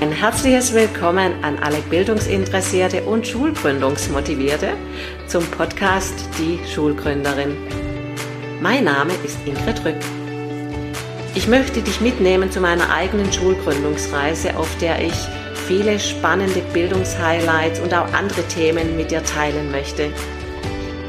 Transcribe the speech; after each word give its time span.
Ein 0.00 0.12
herzliches 0.12 0.72
Willkommen 0.72 1.44
an 1.44 1.58
alle 1.58 1.82
Bildungsinteressierte 1.90 3.02
und 3.02 3.26
Schulgründungsmotivierte 3.26 4.72
zum 5.26 5.44
Podcast 5.50 6.14
Die 6.38 6.58
Schulgründerin. 6.66 7.54
Mein 8.62 8.84
Name 8.84 9.12
ist 9.22 9.36
Ingrid 9.44 9.84
Rück. 9.84 10.00
Ich 11.34 11.48
möchte 11.48 11.82
dich 11.82 12.00
mitnehmen 12.00 12.50
zu 12.50 12.62
meiner 12.62 12.90
eigenen 12.90 13.30
Schulgründungsreise, 13.30 14.56
auf 14.56 14.74
der 14.78 15.04
ich 15.04 15.12
viele 15.66 16.00
spannende 16.00 16.62
Bildungshighlights 16.72 17.80
und 17.80 17.92
auch 17.92 18.10
andere 18.14 18.42
Themen 18.48 18.96
mit 18.96 19.10
dir 19.10 19.22
teilen 19.22 19.70
möchte. 19.70 20.10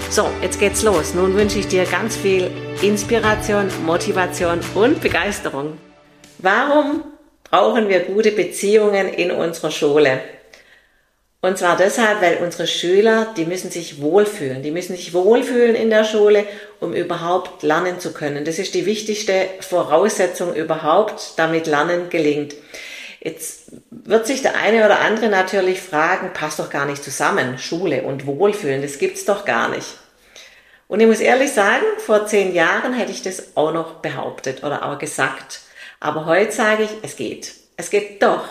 So, 0.09 0.29
jetzt 0.41 0.59
geht's 0.59 0.83
los. 0.83 1.13
Nun 1.15 1.33
wünsche 1.35 1.59
ich 1.59 1.69
dir 1.69 1.85
ganz 1.85 2.17
viel 2.17 2.51
Inspiration, 2.81 3.69
Motivation 3.85 4.59
und 4.75 4.99
Begeisterung. 4.99 5.77
Warum 6.39 7.03
brauchen 7.52 7.89
wir 7.89 7.99
gute 7.99 8.31
Beziehungen 8.31 9.09
in 9.09 9.30
unserer 9.30 9.71
Schule. 9.71 10.21
Und 11.41 11.58
zwar 11.58 11.75
deshalb, 11.75 12.21
weil 12.21 12.38
unsere 12.38 12.67
Schüler, 12.67 13.34
die 13.35 13.45
müssen 13.45 13.71
sich 13.71 13.99
wohlfühlen. 13.99 14.62
Die 14.62 14.71
müssen 14.71 14.95
sich 14.95 15.13
wohlfühlen 15.13 15.75
in 15.75 15.89
der 15.89 16.03
Schule, 16.03 16.45
um 16.80 16.94
überhaupt 16.94 17.63
lernen 17.63 17.99
zu 17.99 18.13
können. 18.13 18.45
Das 18.45 18.59
ist 18.59 18.73
die 18.73 18.85
wichtigste 18.85 19.49
Voraussetzung 19.59 20.55
überhaupt, 20.55 21.34
damit 21.38 21.67
Lernen 21.67 22.09
gelingt. 22.09 22.55
Jetzt 23.20 23.72
wird 23.89 24.27
sich 24.27 24.41
der 24.41 24.55
eine 24.55 24.86
oder 24.86 24.99
andere 25.02 25.30
natürlich 25.30 25.81
fragen, 25.81 26.31
passt 26.33 26.59
doch 26.59 26.70
gar 26.70 26.86
nicht 26.86 27.03
zusammen, 27.03 27.58
Schule 27.58 28.03
und 28.03 28.25
Wohlfühlen, 28.25 28.81
das 28.81 28.97
gibt's 28.97 29.25
doch 29.25 29.45
gar 29.45 29.70
nicht. 29.70 29.97
Und 30.88 30.99
ich 30.99 31.08
muss 31.08 31.20
ehrlich 31.20 31.52
sagen, 31.52 31.86
vor 31.99 32.25
zehn 32.25 32.53
Jahren 32.53 32.94
hätte 32.94 33.11
ich 33.11 33.22
das 33.22 33.55
auch 33.55 33.72
noch 33.72 33.95
behauptet 33.95 34.63
oder 34.63 34.86
auch 34.86 34.97
gesagt. 34.97 35.61
Aber 36.01 36.25
heute 36.25 36.51
sage 36.51 36.83
ich, 36.83 36.89
es 37.03 37.15
geht. 37.15 37.53
Es 37.77 37.89
geht 37.89 38.21
doch. 38.21 38.43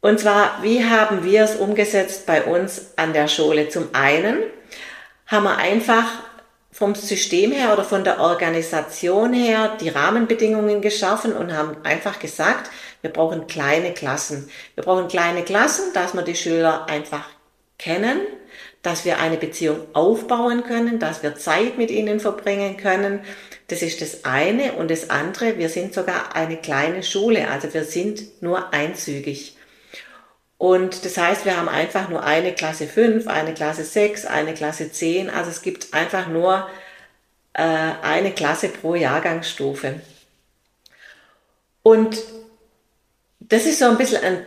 Und 0.00 0.20
zwar, 0.20 0.62
wie 0.62 0.84
haben 0.84 1.24
wir 1.24 1.42
es 1.42 1.56
umgesetzt 1.56 2.26
bei 2.26 2.44
uns 2.44 2.92
an 2.96 3.14
der 3.14 3.26
Schule? 3.26 3.70
Zum 3.70 3.88
einen 3.94 4.38
haben 5.26 5.44
wir 5.44 5.56
einfach 5.56 6.04
vom 6.70 6.94
System 6.94 7.52
her 7.52 7.72
oder 7.72 7.82
von 7.82 8.04
der 8.04 8.20
Organisation 8.20 9.32
her 9.32 9.76
die 9.80 9.88
Rahmenbedingungen 9.88 10.82
geschaffen 10.82 11.32
und 11.32 11.56
haben 11.56 11.78
einfach 11.84 12.18
gesagt, 12.18 12.70
wir 13.00 13.10
brauchen 13.10 13.46
kleine 13.46 13.94
Klassen. 13.94 14.50
Wir 14.74 14.84
brauchen 14.84 15.08
kleine 15.08 15.44
Klassen, 15.44 15.94
dass 15.94 16.12
wir 16.12 16.22
die 16.22 16.34
Schüler 16.34 16.86
einfach 16.88 17.24
kennen, 17.78 18.20
dass 18.84 19.06
wir 19.06 19.18
eine 19.18 19.38
Beziehung 19.38 19.78
aufbauen 19.94 20.62
können, 20.62 20.98
dass 20.98 21.22
wir 21.22 21.34
Zeit 21.36 21.78
mit 21.78 21.90
ihnen 21.90 22.20
verbringen 22.20 22.76
können. 22.76 23.20
Das 23.68 23.80
ist 23.80 24.02
das 24.02 24.24
eine. 24.26 24.74
Und 24.74 24.90
das 24.90 25.08
andere, 25.08 25.56
wir 25.56 25.70
sind 25.70 25.94
sogar 25.94 26.36
eine 26.36 26.58
kleine 26.58 27.02
Schule, 27.02 27.48
also 27.48 27.72
wir 27.72 27.84
sind 27.84 28.42
nur 28.42 28.74
einzügig. 28.74 29.56
Und 30.58 31.06
das 31.06 31.16
heißt, 31.16 31.46
wir 31.46 31.56
haben 31.56 31.70
einfach 31.70 32.10
nur 32.10 32.24
eine 32.24 32.52
Klasse 32.52 32.86
5, 32.86 33.26
eine 33.26 33.54
Klasse 33.54 33.84
6, 33.84 34.26
eine 34.26 34.52
Klasse 34.52 34.92
10. 34.92 35.30
Also 35.30 35.50
es 35.50 35.62
gibt 35.62 35.94
einfach 35.94 36.28
nur 36.28 36.68
äh, 37.54 37.62
eine 37.62 38.32
Klasse 38.32 38.68
pro 38.68 38.94
Jahrgangsstufe. 38.94 40.02
Und 41.82 42.22
das 43.40 43.64
ist 43.64 43.78
so 43.78 43.86
ein 43.86 43.96
bisschen 43.96 44.22
ein 44.22 44.44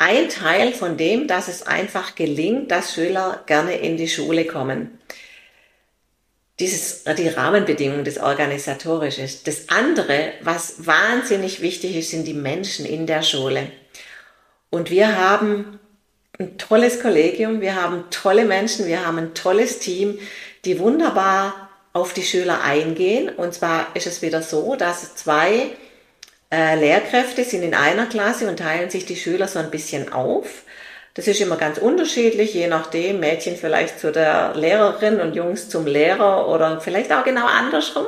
ein 0.00 0.30
Teil 0.30 0.72
von 0.72 0.96
dem, 0.96 1.26
dass 1.26 1.46
es 1.46 1.66
einfach 1.66 2.14
gelingt, 2.14 2.70
dass 2.70 2.94
Schüler 2.94 3.44
gerne 3.44 3.76
in 3.76 3.98
die 3.98 4.08
Schule 4.08 4.46
kommen. 4.46 4.98
Dieses, 6.58 7.04
die 7.04 7.28
Rahmenbedingungen, 7.28 8.04
das 8.04 8.16
Organisatorische. 8.16 9.28
Das 9.44 9.68
andere, 9.68 10.32
was 10.40 10.86
wahnsinnig 10.86 11.60
wichtig 11.60 11.96
ist, 11.96 12.10
sind 12.10 12.26
die 12.26 12.34
Menschen 12.34 12.86
in 12.86 13.06
der 13.06 13.22
Schule. 13.22 13.70
Und 14.70 14.90
wir 14.90 15.18
haben 15.18 15.78
ein 16.38 16.56
tolles 16.56 17.00
Kollegium, 17.02 17.60
wir 17.60 17.74
haben 17.74 18.04
tolle 18.10 18.46
Menschen, 18.46 18.86
wir 18.86 19.06
haben 19.06 19.18
ein 19.18 19.34
tolles 19.34 19.80
Team, 19.80 20.18
die 20.64 20.78
wunderbar 20.78 21.68
auf 21.92 22.14
die 22.14 22.22
Schüler 22.22 22.62
eingehen. 22.62 23.28
Und 23.28 23.52
zwar 23.52 23.94
ist 23.94 24.06
es 24.06 24.22
wieder 24.22 24.40
so, 24.40 24.76
dass 24.76 25.14
zwei 25.14 25.76
äh, 26.50 26.74
Lehrkräfte 26.76 27.44
sind 27.44 27.62
in 27.62 27.74
einer 27.74 28.06
Klasse 28.06 28.48
und 28.48 28.58
teilen 28.58 28.90
sich 28.90 29.06
die 29.06 29.16
Schüler 29.16 29.48
so 29.48 29.58
ein 29.58 29.70
bisschen 29.70 30.12
auf. 30.12 30.64
Das 31.14 31.26
ist 31.26 31.40
immer 31.40 31.56
ganz 31.56 31.78
unterschiedlich, 31.78 32.54
je 32.54 32.68
nachdem, 32.68 33.20
Mädchen 33.20 33.56
vielleicht 33.56 33.98
zu 33.98 34.12
der 34.12 34.54
Lehrerin 34.54 35.20
und 35.20 35.34
Jungs 35.34 35.68
zum 35.68 35.86
Lehrer 35.86 36.48
oder 36.48 36.80
vielleicht 36.80 37.12
auch 37.12 37.24
genau 37.24 37.46
andersrum. 37.46 38.06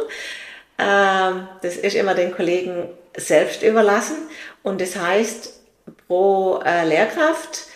Ähm, 0.78 1.48
das 1.62 1.76
ist 1.76 1.94
immer 1.94 2.14
den 2.14 2.32
Kollegen 2.32 2.88
selbst 3.16 3.62
überlassen 3.62 4.16
und 4.62 4.80
das 4.80 4.96
heißt, 4.96 5.60
pro 6.06 6.60
äh, 6.64 6.86
Lehrkraft 6.86 7.66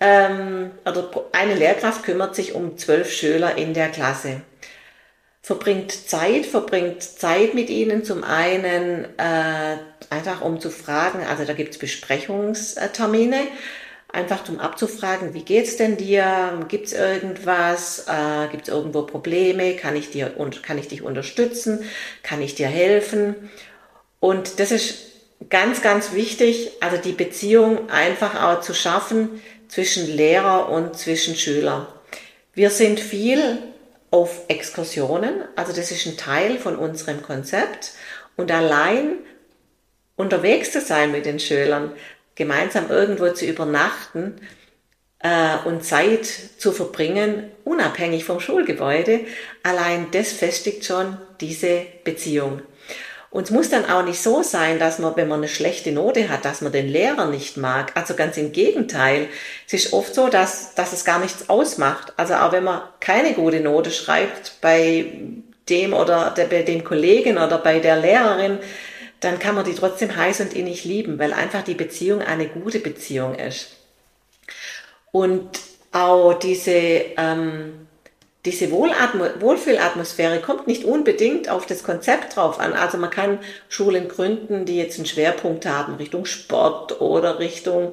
ähm, 0.00 0.70
oder 0.86 1.10
eine 1.32 1.54
Lehrkraft 1.54 2.04
kümmert 2.04 2.34
sich 2.34 2.54
um 2.54 2.78
zwölf 2.78 3.12
Schüler 3.12 3.56
in 3.56 3.74
der 3.74 3.88
Klasse 3.88 4.42
verbringt 5.42 5.92
Zeit, 5.92 6.46
verbringt 6.46 7.02
Zeit 7.02 7.54
mit 7.54 7.70
ihnen. 7.70 8.04
Zum 8.04 8.24
einen 8.24 9.06
äh, 9.18 9.76
einfach 10.10 10.40
um 10.42 10.60
zu 10.60 10.70
fragen, 10.70 11.24
also 11.24 11.44
da 11.44 11.52
gibt's 11.52 11.78
Besprechungstermine, 11.78 13.40
einfach 14.10 14.48
um 14.48 14.58
abzufragen, 14.58 15.34
wie 15.34 15.42
geht's 15.42 15.76
denn 15.76 15.96
dir? 15.96 16.64
Gibt's 16.68 16.92
irgendwas? 16.92 18.06
Äh, 18.08 18.48
gibt's 18.50 18.68
irgendwo 18.68 19.02
Probleme? 19.02 19.76
Kann 19.76 19.96
ich 19.96 20.10
dir 20.10 20.34
und 20.36 20.62
kann 20.62 20.78
ich 20.78 20.88
dich 20.88 21.02
unterstützen? 21.02 21.84
Kann 22.22 22.42
ich 22.42 22.54
dir 22.54 22.68
helfen? 22.68 23.34
Und 24.20 24.60
das 24.60 24.72
ist 24.72 25.08
ganz, 25.50 25.82
ganz 25.82 26.12
wichtig, 26.12 26.72
also 26.80 26.96
die 26.96 27.12
Beziehung 27.12 27.90
einfach 27.90 28.42
auch 28.42 28.60
zu 28.60 28.74
schaffen 28.74 29.40
zwischen 29.68 30.06
Lehrer 30.06 30.68
und 30.70 30.98
zwischen 30.98 31.36
Schüler. 31.36 31.86
Wir 32.54 32.70
sind 32.70 32.98
viel 32.98 33.58
auf 34.10 34.42
Exkursionen. 34.48 35.44
Also 35.56 35.72
das 35.72 35.90
ist 35.90 36.06
ein 36.06 36.16
Teil 36.16 36.58
von 36.58 36.76
unserem 36.76 37.22
Konzept. 37.22 37.92
Und 38.36 38.50
allein 38.50 39.18
unterwegs 40.16 40.72
zu 40.72 40.80
sein 40.80 41.12
mit 41.12 41.26
den 41.26 41.40
Schülern, 41.40 41.92
gemeinsam 42.34 42.90
irgendwo 42.90 43.30
zu 43.30 43.46
übernachten 43.46 44.40
äh, 45.20 45.56
und 45.64 45.84
Zeit 45.84 46.26
zu 46.26 46.72
verbringen, 46.72 47.50
unabhängig 47.64 48.24
vom 48.24 48.40
Schulgebäude, 48.40 49.20
allein 49.62 50.10
das 50.12 50.32
festigt 50.32 50.84
schon 50.84 51.18
diese 51.40 51.86
Beziehung. 52.04 52.62
Und 53.30 53.44
es 53.44 53.50
muss 53.50 53.68
dann 53.68 53.84
auch 53.84 54.04
nicht 54.04 54.22
so 54.22 54.42
sein, 54.42 54.78
dass 54.78 54.98
man, 54.98 55.14
wenn 55.16 55.28
man 55.28 55.40
eine 55.40 55.48
schlechte 55.48 55.92
Note 55.92 56.30
hat, 56.30 56.44
dass 56.46 56.62
man 56.62 56.72
den 56.72 56.88
Lehrer 56.88 57.26
nicht 57.26 57.58
mag. 57.58 57.92
Also 57.94 58.14
ganz 58.14 58.38
im 58.38 58.52
Gegenteil. 58.52 59.28
Es 59.66 59.74
ist 59.74 59.92
oft 59.92 60.14
so, 60.14 60.28
dass, 60.28 60.74
dass 60.74 60.94
es 60.94 61.04
gar 61.04 61.18
nichts 61.18 61.50
ausmacht. 61.50 62.14
Also 62.16 62.34
auch 62.34 62.52
wenn 62.52 62.64
man 62.64 62.82
keine 63.00 63.34
gute 63.34 63.60
Note 63.60 63.90
schreibt 63.90 64.54
bei 64.62 65.12
dem 65.68 65.92
oder 65.92 66.30
der, 66.30 66.46
bei 66.46 66.62
dem 66.62 66.84
Kollegen 66.84 67.36
oder 67.36 67.58
bei 67.58 67.80
der 67.80 67.96
Lehrerin, 67.96 68.58
dann 69.20 69.38
kann 69.38 69.54
man 69.54 69.64
die 69.64 69.74
trotzdem 69.74 70.16
heiß 70.16 70.40
und 70.40 70.54
innig 70.54 70.84
lieben, 70.84 71.18
weil 71.18 71.34
einfach 71.34 71.62
die 71.62 71.74
Beziehung 71.74 72.22
eine 72.22 72.46
gute 72.46 72.78
Beziehung 72.78 73.34
ist. 73.34 73.72
Und 75.12 75.58
auch 75.92 76.34
diese, 76.34 76.70
ähm, 77.16 77.87
diese 78.48 78.70
Wohlfühlatmosphäre 78.70 80.40
kommt 80.40 80.66
nicht 80.66 80.84
unbedingt 80.84 81.50
auf 81.50 81.66
das 81.66 81.82
Konzept 81.82 82.36
drauf 82.36 82.58
an. 82.58 82.72
Also 82.72 82.96
man 82.96 83.10
kann 83.10 83.40
Schulen 83.68 84.08
gründen, 84.08 84.64
die 84.64 84.78
jetzt 84.78 84.96
einen 84.96 85.04
Schwerpunkt 85.04 85.66
haben 85.66 85.96
Richtung 85.96 86.24
Sport 86.24 87.02
oder 87.02 87.38
Richtung 87.40 87.92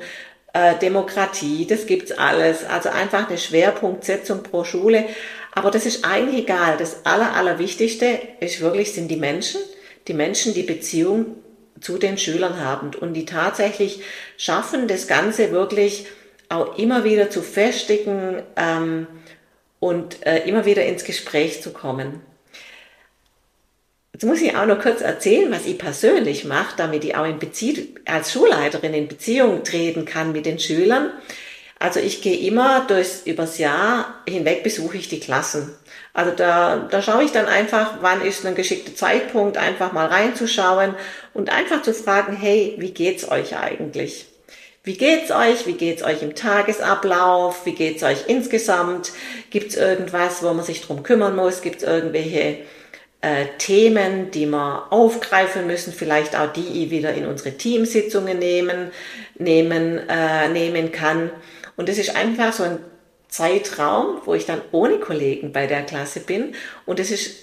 äh, 0.53 0.75
Demokratie. 0.75 1.67
Das 1.67 1.87
gibt's 1.87 2.13
alles. 2.13 2.63
Also 2.63 2.87
einfach 2.87 3.27
eine 3.27 3.37
Schwerpunktsetzung 3.37 4.43
pro 4.43 4.63
Schule. 4.63 5.03
Aber 5.51 5.71
das 5.71 5.85
ist 5.85 6.05
eigentlich 6.05 6.43
egal. 6.43 6.77
Das 6.77 7.05
Aller, 7.05 7.33
Allerwichtigste 7.33 8.17
ist 8.39 8.61
wirklich, 8.61 8.93
sind 8.93 9.09
die 9.09 9.17
Menschen. 9.17 9.59
Die 10.07 10.13
Menschen, 10.13 10.53
die 10.53 10.63
Beziehung 10.63 11.35
zu 11.81 11.97
den 11.97 12.17
Schülern 12.17 12.61
haben 12.63 12.91
und 12.97 13.13
die 13.13 13.25
tatsächlich 13.25 14.01
schaffen, 14.37 14.87
das 14.87 15.07
Ganze 15.07 15.51
wirklich 15.51 16.05
auch 16.47 16.77
immer 16.77 17.03
wieder 17.03 17.29
zu 17.29 17.41
festigen, 17.41 18.41
ähm, 18.55 19.07
und 19.79 20.25
äh, 20.25 20.47
immer 20.47 20.65
wieder 20.65 20.85
ins 20.85 21.03
Gespräch 21.03 21.61
zu 21.61 21.71
kommen. 21.71 22.21
Jetzt 24.13 24.23
muss 24.23 24.41
ich 24.41 24.55
auch 24.55 24.65
noch 24.65 24.79
kurz 24.79 25.01
erzählen, 25.01 25.51
was 25.51 25.65
ich 25.65 25.77
persönlich 25.77 26.45
mache, 26.45 26.75
damit 26.77 27.03
ich 27.03 27.17
auch 27.17 27.25
in 27.25 27.37
Bezie 27.37 27.93
als 28.05 28.31
Schulleiterin 28.31 28.93
in 28.93 29.09
Beziehung 29.09 29.65
treten 29.65 30.05
kann 30.05 30.31
mit 30.31 30.45
den 30.45 30.57
Schülern. 30.57 31.11
Also 31.79 31.99
ich 31.99 32.21
gehe 32.21 32.37
immer 32.47 32.85
durchs, 32.87 33.23
übers 33.25 33.57
Jahr 33.57 34.23
hinweg 34.25 34.63
besuche 34.63 34.95
ich 34.95 35.09
die 35.09 35.19
Klassen. 35.19 35.75
Also 36.13 36.31
da, 36.31 36.87
da 36.89 37.01
schaue 37.01 37.25
ich 37.25 37.33
dann 37.33 37.47
einfach, 37.47 37.97
wann 37.99 38.21
ist 38.21 38.45
ein 38.45 38.55
geschickter 38.55 38.95
Zeitpunkt, 38.95 39.57
einfach 39.57 39.91
mal 39.91 40.07
reinzuschauen 40.07 40.95
und 41.33 41.49
einfach 41.49 41.81
zu 41.81 41.93
fragen, 41.93 42.37
hey, 42.37 42.75
wie 42.77 42.91
geht's 42.91 43.29
euch 43.29 43.57
eigentlich? 43.57 44.27
Wie 44.85 44.97
geht's 44.97 45.31
euch? 45.31 45.65
Wie 45.65 45.73
geht's 45.73 46.03
euch 46.03 46.21
im 46.21 46.35
Tagesablauf? 46.35 47.65
Wie 47.65 47.73
geht's 47.73 48.03
euch 48.03 48.27
insgesamt? 48.27 49.13
Gibt's 49.49 49.75
irgendwas, 49.75 50.43
wo 50.43 50.53
man 50.53 50.63
sich 50.63 50.81
drum 50.81 51.01
kümmern 51.01 51.35
muss? 51.35 51.61
Gibt's 51.61 51.81
irgendwelche 51.81 52.59
äh, 53.21 53.45
Themen, 53.57 54.29
die 54.29 54.45
wir 54.45 54.85
aufgreifen 54.91 55.65
müssen, 55.65 55.91
vielleicht 55.91 56.35
auch 56.35 56.53
die 56.53 56.91
wieder 56.91 57.15
in 57.15 57.25
unsere 57.25 57.57
Teamsitzungen 57.57 58.37
nehmen, 58.37 58.91
nehmen, 59.39 60.07
äh, 60.07 60.49
nehmen 60.49 60.91
kann. 60.91 61.31
Und 61.75 61.89
das 61.89 61.97
ist 61.97 62.15
einfach 62.15 62.53
so 62.53 62.61
ein 62.61 62.77
Zeitraum, 63.27 64.21
wo 64.25 64.35
ich 64.35 64.45
dann 64.45 64.61
ohne 64.71 64.99
Kollegen 64.99 65.51
bei 65.51 65.65
der 65.65 65.81
Klasse 65.81 66.19
bin. 66.19 66.53
Und 66.85 66.99
es 66.99 67.09
ist 67.09 67.37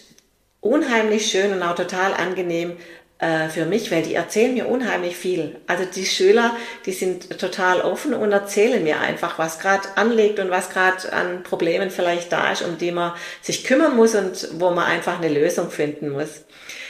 unheimlich 0.60 1.28
schön 1.28 1.52
und 1.52 1.62
auch 1.64 1.74
total 1.74 2.14
angenehm, 2.14 2.76
äh, 3.22 3.48
für 3.48 3.66
mich, 3.66 3.92
weil 3.92 4.02
die 4.02 4.14
erzählen 4.14 4.52
mir 4.52 4.66
unheimlich 4.66 5.16
viel. 5.16 5.54
Also 5.68 5.84
die 5.84 6.06
Schüler, 6.06 6.56
die 6.86 6.92
sind 6.92 7.38
total 7.38 7.80
offen 7.80 8.14
und 8.14 8.32
erzählen 8.32 8.82
mir 8.82 9.00
einfach, 9.00 9.38
was 9.38 9.60
gerade 9.60 9.86
anliegt 9.94 10.40
und 10.40 10.50
was 10.50 10.70
gerade 10.70 11.12
an 11.12 11.44
Problemen 11.44 11.90
vielleicht 11.90 12.32
da 12.32 12.50
ist, 12.50 12.62
um 12.62 12.78
die 12.78 12.90
man 12.90 13.12
sich 13.40 13.62
kümmern 13.62 13.94
muss 13.94 14.16
und 14.16 14.48
wo 14.54 14.70
man 14.70 14.86
einfach 14.86 15.20
eine 15.20 15.28
Lösung 15.28 15.70
finden 15.70 16.08
muss. 16.08 16.44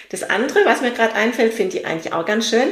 Das 0.09 0.23
andere, 0.23 0.61
was 0.65 0.81
mir 0.81 0.93
gerade 0.93 1.15
einfällt, 1.15 1.53
finde 1.53 1.77
ich 1.77 1.87
eigentlich 1.87 2.15
auch 2.15 2.25
ganz 2.25 2.49
schön. 2.49 2.69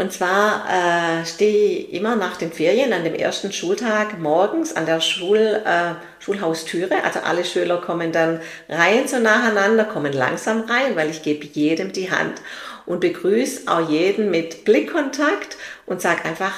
Und 0.00 0.14
zwar 0.14 0.64
äh, 0.66 1.26
stehe 1.26 1.80
ich 1.80 1.92
immer 1.92 2.16
nach 2.16 2.38
den 2.38 2.52
Ferien 2.52 2.94
an 2.94 3.04
dem 3.04 3.14
ersten 3.14 3.52
Schultag 3.52 4.18
morgens 4.18 4.74
an 4.74 4.86
der 4.86 5.02
Schul, 5.02 5.60
äh, 5.62 5.92
Schulhaustüre. 6.20 7.04
Also 7.04 7.18
alle 7.20 7.44
Schüler 7.44 7.82
kommen 7.82 8.10
dann 8.10 8.40
rein 8.70 9.06
so 9.08 9.18
nacheinander, 9.18 9.84
kommen 9.84 10.14
langsam 10.14 10.62
rein, 10.62 10.96
weil 10.96 11.10
ich 11.10 11.22
gebe 11.22 11.44
jedem 11.44 11.92
die 11.92 12.10
Hand 12.10 12.40
und 12.86 13.00
begrüße 13.00 13.70
auch 13.70 13.90
jeden 13.90 14.30
mit 14.30 14.64
Blickkontakt 14.64 15.58
und 15.84 16.00
sage 16.00 16.24
einfach 16.24 16.54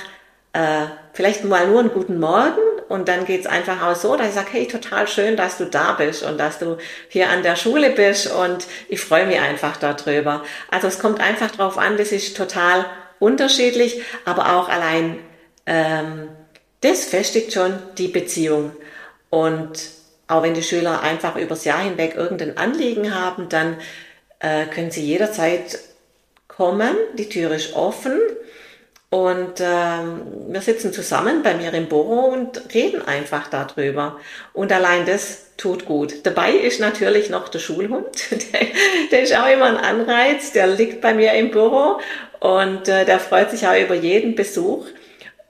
äh, 0.53 0.87
vielleicht 1.13 1.43
mal 1.43 1.67
nur 1.67 1.81
einen 1.81 1.93
guten 1.93 2.21
Morgen 2.21 2.61
und 2.89 3.09
dann 3.09 3.25
geht's 3.25 3.49
einfach 3.49 3.83
auch 3.83 3.97
so, 3.97 4.15
dass 4.17 4.29
ich 4.29 4.35
sage, 4.35 4.51
hey, 4.53 4.69
total 4.69 5.09
schön, 5.09 5.37
dass 5.37 5.59
du 5.59 5.65
da 5.65 5.95
bist 5.95 6.23
und 6.23 6.39
dass 6.39 6.61
du 6.61 6.77
hier 7.09 7.29
an 7.29 7.43
der 7.43 7.57
Schule 7.57 7.91
bist 7.91 8.31
und 8.31 8.69
ich 8.89 9.01
freue 9.01 9.27
mich 9.27 9.41
einfach 9.41 9.79
darüber. 9.79 10.45
Also 10.71 10.87
es 10.87 11.01
kommt 11.01 11.21
einfach 11.21 11.51
drauf 11.51 11.77
an, 11.77 11.97
das 11.97 12.13
ist 12.13 12.37
total 12.37 12.85
unterschiedlich, 13.23 14.03
aber 14.25 14.57
auch 14.57 14.69
allein 14.69 15.19
ähm, 15.65 16.29
das 16.81 17.05
festigt 17.05 17.53
schon 17.53 17.79
die 17.97 18.09
Beziehung. 18.09 18.73
Und 19.31 19.91
auch 20.27 20.43
wenn 20.43 20.55
die 20.55 20.63
Schüler 20.63 21.03
einfach 21.03 21.37
übers 21.37 21.65
Jahr 21.65 21.83
hinweg 21.83 22.17
irgendein 22.17 22.59
Anliegen 22.59 23.15
haben, 23.15 23.49
dann 23.49 23.77
äh, 24.41 24.67
können 24.67 24.91
sie 24.91 25.05
jederzeit 25.05 25.79
kommen. 26.49 26.97
Die 27.17 27.29
Tür 27.29 27.53
ist 27.53 27.75
offen. 27.75 28.19
Und 29.13 29.61
ähm, 29.61 30.23
wir 30.49 30.63
sitzen 30.63 30.91
zusammen 30.91 31.43
bei 31.43 31.53
mir 31.53 31.75
im 31.75 31.87
Büro 31.87 32.31
und 32.31 32.63
reden 32.73 33.07
einfach 33.07 33.49
darüber. 33.49 34.19
Und 34.55 34.73
allein 34.73 35.05
das 35.05 35.49
tut 35.59 35.85
gut. 35.85 36.25
Dabei 36.25 36.53
ist 36.53 36.81
natürlich 36.81 37.29
noch 37.29 37.51
der 37.51 37.59
Schulhund. 37.59 38.09
Der, 38.31 38.69
der 39.11 39.23
ist 39.23 39.37
auch 39.37 39.53
immer 39.53 39.67
ein 39.67 39.77
Anreiz. 39.77 40.53
Der 40.53 40.67
liegt 40.67 41.03
bei 41.03 41.13
mir 41.13 41.35
im 41.35 41.51
Büro 41.51 42.01
und 42.41 42.89
äh, 42.89 43.05
der 43.05 43.21
freut 43.21 43.51
sich 43.51 43.67
auch 43.67 43.79
über 43.79 43.95
jeden 43.95 44.35
Besuch. 44.35 44.87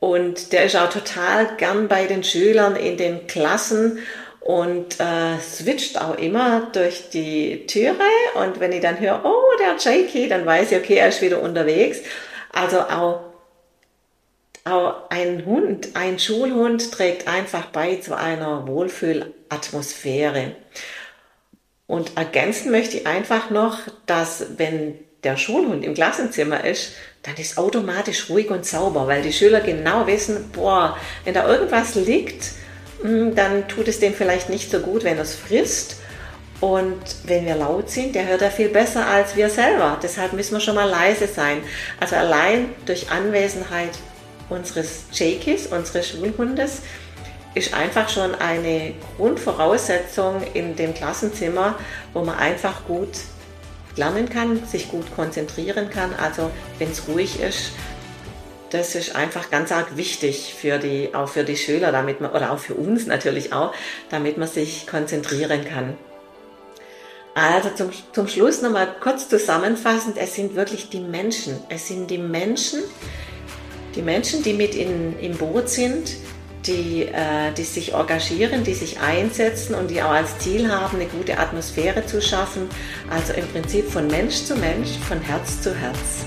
Und 0.00 0.53
der 0.53 0.65
ist 0.65 0.75
auch 0.75 0.91
total 0.91 1.55
gern 1.56 1.87
bei 1.87 2.06
den 2.06 2.25
Schülern 2.25 2.75
in 2.75 2.97
den 2.97 3.29
Klassen 3.29 4.00
und 4.41 4.99
äh, 4.99 5.38
switcht 5.41 6.00
auch 6.00 6.19
immer 6.19 6.69
durch 6.73 7.11
die 7.11 7.65
Türe. 7.69 7.94
Und 8.35 8.58
wenn 8.58 8.73
ich 8.73 8.81
dann 8.81 8.99
höre, 8.99 9.20
oh, 9.25 9.56
der 9.61 9.76
Jakey, 9.79 10.26
dann 10.26 10.44
weiß 10.44 10.73
ich, 10.73 10.79
okay, 10.79 10.97
er 10.97 11.11
ist 11.11 11.23
wieder 11.23 11.41
unterwegs. 11.41 12.00
Also 12.53 12.81
auch, 12.81 13.31
auch 14.64 15.11
ein 15.11 15.44
Hund, 15.44 15.91
ein 15.94 16.19
Schulhund 16.19 16.93
trägt 16.93 17.26
einfach 17.26 17.67
bei 17.67 17.97
zu 17.97 18.17
einer 18.17 18.67
Wohlfühlatmosphäre. 18.67 20.55
Und 21.87 22.17
ergänzen 22.17 22.70
möchte 22.70 22.99
ich 22.99 23.06
einfach 23.06 23.50
noch, 23.50 23.79
dass 24.06 24.59
wenn 24.59 24.99
der 25.25 25.37
Schulhund 25.37 25.85
im 25.85 25.94
Klassenzimmer 25.94 26.64
ist, 26.64 26.93
dann 27.23 27.37
ist 27.37 27.59
automatisch 27.59 28.29
ruhig 28.29 28.50
und 28.50 28.67
sauber, 28.67 29.06
weil 29.06 29.23
die 29.23 29.32
Schüler 29.32 29.61
genau 29.61 30.06
wissen, 30.06 30.50
boah, 30.53 30.97
wenn 31.25 31.35
da 31.35 31.47
irgendwas 31.47 31.94
liegt, 31.94 32.53
hm, 33.03 33.35
dann 33.35 33.69
tut 33.69 33.88
es 33.88 34.00
dem 34.00 34.15
vielleicht 34.15 34.49
nicht 34.49 34.70
so 34.70 34.81
gut, 34.81 35.05
wenn 35.05 35.17
er 35.17 35.23
es 35.23 35.35
frisst. 35.35 35.97
Und 36.61 37.03
wenn 37.25 37.44
wir 37.44 37.56
laut 37.56 37.91
sind, 37.91 38.15
der 38.15 38.29
hört 38.29 38.43
er 38.43 38.53
viel 38.53 38.69
besser 38.69 39.05
als 39.05 39.35
wir 39.35 39.50
selber. 39.50 39.99
Deshalb 40.00 40.32
müssen 40.32 40.55
wir 40.55 40.61
schon 40.61 40.76
mal 40.76 40.88
leise 40.88 41.26
sein. 41.26 41.58
Also 41.99 42.15
allein 42.15 42.69
durch 42.87 43.11
Anwesenheit 43.11 43.91
unseres 44.53 45.05
Jakis, 45.13 45.67
unseres 45.67 46.09
Schulhundes, 46.09 46.83
ist 47.55 47.75
einfach 47.75 48.09
schon 48.09 48.35
eine 48.35 48.95
Grundvoraussetzung 49.17 50.43
in 50.55 50.77
dem 50.77 50.95
Klassenzimmer, 50.95 51.79
wo 52.13 52.25
man 52.25 52.39
einfach 52.39 52.87
gut 52.87 53.11
lernen 53.97 54.29
kann, 54.29 54.65
sich 54.67 54.89
gut 54.91 55.15
konzentrieren 55.15 55.91
kann. 55.91 56.15
Also 56.15 56.51
wenn 56.79 56.91
es 56.91 57.07
ruhig 57.09 57.41
ist, 57.41 57.73
das 58.71 58.95
ist 58.95 59.15
einfach 59.15 59.51
ganz 59.51 59.71
arg 59.71 59.99
wichtig 59.99 60.55
für 60.59 60.79
die, 60.79 61.15
auch 61.15 61.29
für 61.29 61.45
die 61.45 61.59
Schüler, 61.59 61.93
damit 61.93 62.23
man, 62.23 62.31
oder 62.31 62.53
auch 62.53 62.59
für 62.59 62.75
uns 62.75 63.07
natürlich 63.07 63.53
auch, 63.53 63.75
damit 64.09 64.39
man 64.39 64.49
sich 64.49 64.87
konzentrieren 64.87 65.67
kann. 65.67 65.97
Also 67.35 67.71
zum, 67.71 67.91
zum 68.13 68.29
Schluss 68.29 68.63
nochmal 68.63 68.89
kurz 69.01 69.29
zusammenfassend, 69.29 70.17
es 70.17 70.35
sind 70.35 70.55
wirklich 70.55 70.89
die 70.89 71.01
Menschen. 71.01 71.63
Es 71.69 71.89
sind 71.89 72.11
die 72.11 72.19
Menschen, 72.19 72.83
die 73.94 74.03
Menschen, 74.03 74.43
die 74.43 74.55
mit 74.55 74.75
in, 74.75 75.19
im 75.21 75.37
Boot 75.37 75.69
sind, 75.69 76.17
die, 76.67 77.03
äh, 77.03 77.53
die 77.56 77.65
sich 77.65 77.94
engagieren, 77.94 78.65
die 78.65 78.75
sich 78.75 79.00
einsetzen 79.00 79.75
und 79.75 79.91
die 79.91 80.03
auch 80.03 80.11
als 80.11 80.39
Ziel 80.39 80.71
haben, 80.71 80.99
eine 80.99 81.06
gute 81.06 81.39
Atmosphäre 81.39 82.06
zu 82.06 82.23
schaffen. 82.23 82.69
Also 83.11 83.33
im 83.33 83.47
Prinzip 83.49 83.91
von 83.91 84.06
Mensch 84.06 84.44
zu 84.44 84.55
Mensch, 84.56 84.91
von 85.09 85.21
Herz 85.21 85.61
zu 85.61 85.75
Herz. 85.75 86.25